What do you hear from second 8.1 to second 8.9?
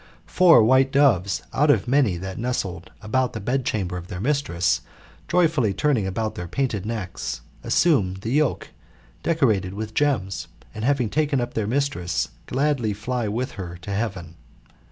the yoke,